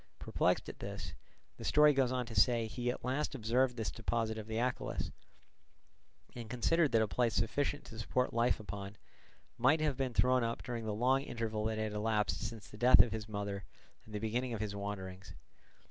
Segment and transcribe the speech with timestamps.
[0.17, 1.13] Perplexed at this,
[1.57, 5.11] the story goes on to say, he at last observed this deposit of the Achelous,
[6.35, 8.95] and considered that a place sufficient to support life upon,
[9.59, 13.03] might have been thrown up during the long interval that had elapsed since the death
[13.03, 13.63] of his mother
[14.03, 15.35] and the beginning of his wanderings.